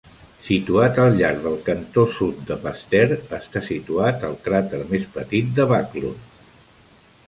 [0.45, 5.73] Situat al llarg del cantó sud de Pasteur està situat el crater més petit de
[5.77, 6.31] Backlund.